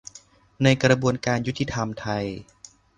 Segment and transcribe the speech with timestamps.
[0.63, 2.25] ในกระบวนการยุติธรรมไทย